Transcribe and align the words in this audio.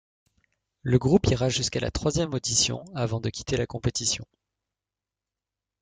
Le 0.81 0.97
groupe 0.97 1.27
ira 1.27 1.49
jusqu'à 1.49 1.79
la 1.79 1.91
troisième 1.91 2.33
audition 2.33 2.83
avant 2.95 3.19
de 3.19 3.29
quitter 3.29 3.55
la 3.55 3.67
compétition. 3.67 4.25